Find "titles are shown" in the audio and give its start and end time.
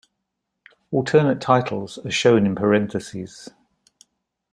1.39-2.47